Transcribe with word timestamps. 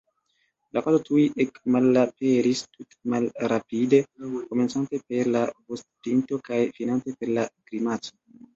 La 0.77 0.81
kato 0.85 0.99
tuj 1.09 1.25
ekmalaperis 1.43 2.63
tutmalrapide, 2.77 4.01
komencante 4.25 5.03
per 5.13 5.31
la 5.39 5.45
vostpinto 5.53 6.43
kaj 6.51 6.61
finante 6.83 7.17
per 7.23 7.35
la 7.39 7.49
grimaco. 7.71 8.21